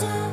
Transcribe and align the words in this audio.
do 0.00 0.29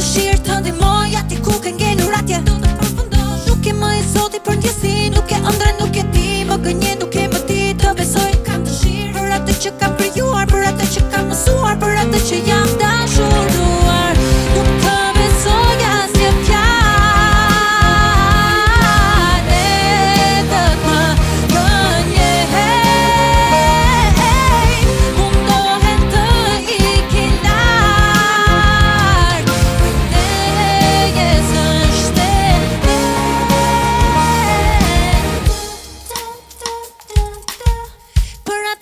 Në 0.00 0.04
shirë 0.08 0.38
të 0.46 0.54
ndimoj, 0.64 1.10
ati 1.20 1.36
ku 1.44 1.52
ke 1.60 1.74
ngenur 1.76 2.14
atje 2.16 2.38
Nuk 2.46 3.66
e 3.68 3.74
më 3.82 3.90
e 3.98 4.00
zoti 4.14 4.40
i 4.40 4.44
përnjësi, 4.46 4.92
nuk 5.12 5.28
e 5.36 5.42
andre, 5.52 5.74
nuk 5.82 5.98
e 6.00 6.06
ti, 6.14 6.24
më 6.48 6.56
gënje, 6.64 6.94
nuk 7.02 7.18
e 7.20 7.26
më 7.28 7.29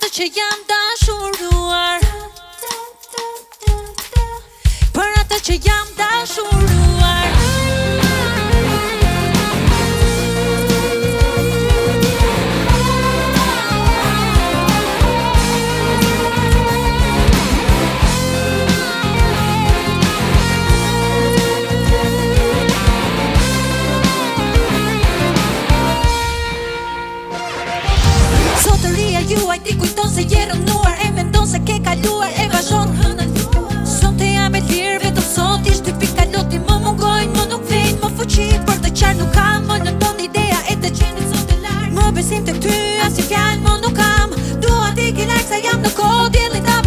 që 0.09 0.25
jam 0.35 0.61
dashuruar 0.69 2.05
për 4.97 5.17
atë 5.21 5.37
që 5.49 5.57
jam 5.69 5.93
dashuruar 6.01 6.88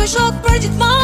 пішов, 0.02 0.32
пройдіть 0.42 0.70
мав. 0.80 1.01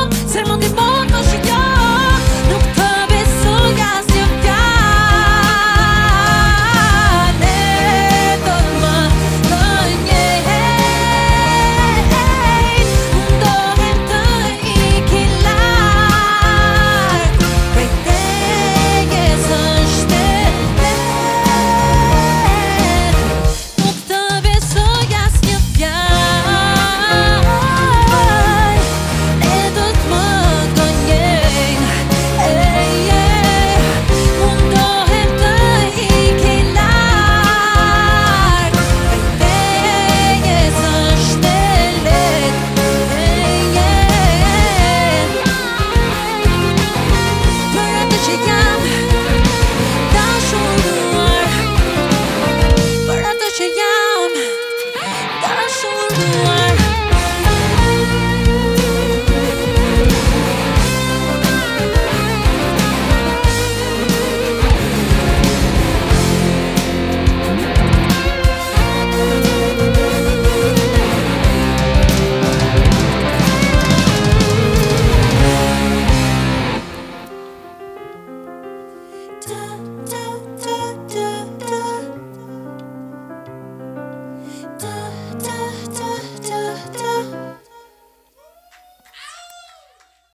one. 56.19 56.68